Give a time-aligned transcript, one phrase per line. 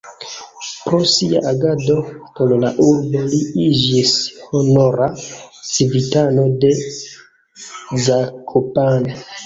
[0.85, 1.97] Pro sia agado
[2.39, 4.15] por la urbo li iĝis
[4.49, 6.75] honora civitano de
[8.09, 9.21] Zakopane.